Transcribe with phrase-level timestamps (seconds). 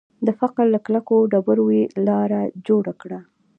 [0.25, 3.19] د فقر له کلکو ډبرو یې لاره جوړه کړه